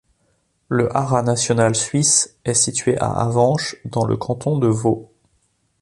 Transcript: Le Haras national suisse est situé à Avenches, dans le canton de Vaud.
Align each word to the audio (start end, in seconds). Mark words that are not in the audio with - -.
Le 0.67 0.89
Haras 0.97 1.21
national 1.21 1.75
suisse 1.75 2.35
est 2.43 2.55
situé 2.55 2.97
à 2.97 3.11
Avenches, 3.21 3.75
dans 3.85 4.03
le 4.03 4.17
canton 4.17 4.57
de 4.57 4.65
Vaud. 4.65 5.11